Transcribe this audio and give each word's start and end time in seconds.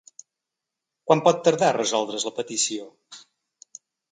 Quant 1.11 1.21
pot 1.27 1.43
tardar 1.49 1.69
a 1.73 1.77
resoldre’s 1.77 2.27
la 2.29 2.35
petició? 2.41 2.89